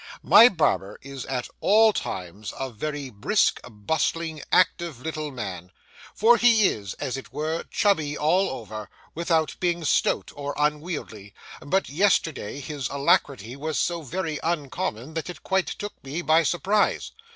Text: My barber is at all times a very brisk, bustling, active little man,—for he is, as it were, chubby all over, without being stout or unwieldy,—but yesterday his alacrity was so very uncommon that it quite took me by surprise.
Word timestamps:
My 0.23 0.49
barber 0.49 0.97
is 1.03 1.27
at 1.27 1.47
all 1.59 1.93
times 1.93 2.55
a 2.59 2.71
very 2.71 3.11
brisk, 3.11 3.59
bustling, 3.69 4.41
active 4.51 4.99
little 4.99 5.29
man,—for 5.29 6.37
he 6.37 6.67
is, 6.69 6.95
as 6.95 7.17
it 7.17 7.31
were, 7.31 7.65
chubby 7.69 8.17
all 8.17 8.49
over, 8.49 8.89
without 9.13 9.55
being 9.59 9.85
stout 9.85 10.31
or 10.33 10.55
unwieldy,—but 10.57 11.87
yesterday 11.87 12.59
his 12.59 12.89
alacrity 12.89 13.55
was 13.55 13.77
so 13.77 14.01
very 14.01 14.39
uncommon 14.41 15.13
that 15.13 15.29
it 15.29 15.43
quite 15.43 15.67
took 15.67 15.93
me 16.03 16.23
by 16.23 16.41
surprise. 16.41 17.11